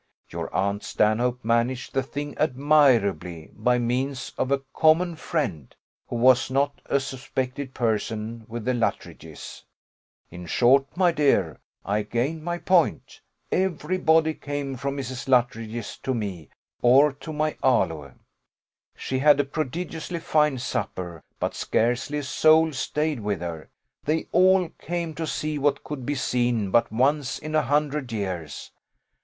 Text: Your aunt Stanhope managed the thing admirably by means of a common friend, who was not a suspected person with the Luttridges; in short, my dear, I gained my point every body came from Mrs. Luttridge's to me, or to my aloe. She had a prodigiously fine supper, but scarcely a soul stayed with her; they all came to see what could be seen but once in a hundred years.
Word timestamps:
Your 0.31 0.51
aunt 0.51 0.83
Stanhope 0.83 1.45
managed 1.45 1.93
the 1.93 2.01
thing 2.01 2.35
admirably 2.39 3.51
by 3.53 3.77
means 3.77 4.33
of 4.35 4.49
a 4.49 4.63
common 4.73 5.15
friend, 5.15 5.75
who 6.07 6.15
was 6.15 6.49
not 6.49 6.81
a 6.87 6.99
suspected 6.99 7.75
person 7.75 8.43
with 8.47 8.65
the 8.65 8.73
Luttridges; 8.73 9.63
in 10.31 10.47
short, 10.47 10.87
my 10.97 11.11
dear, 11.11 11.59
I 11.85 12.01
gained 12.01 12.43
my 12.43 12.57
point 12.57 13.21
every 13.51 13.99
body 13.99 14.33
came 14.33 14.75
from 14.75 14.97
Mrs. 14.97 15.27
Luttridge's 15.27 15.97
to 15.99 16.15
me, 16.15 16.49
or 16.81 17.13
to 17.13 17.31
my 17.31 17.55
aloe. 17.61 18.15
She 18.95 19.19
had 19.19 19.39
a 19.39 19.43
prodigiously 19.45 20.19
fine 20.19 20.57
supper, 20.57 21.21
but 21.39 21.53
scarcely 21.53 22.17
a 22.17 22.23
soul 22.23 22.73
stayed 22.73 23.19
with 23.19 23.41
her; 23.41 23.69
they 24.05 24.25
all 24.31 24.69
came 24.79 25.13
to 25.13 25.27
see 25.27 25.59
what 25.59 25.83
could 25.83 26.07
be 26.07 26.15
seen 26.15 26.71
but 26.71 26.91
once 26.91 27.37
in 27.37 27.53
a 27.53 27.61
hundred 27.61 28.11
years. 28.11 28.71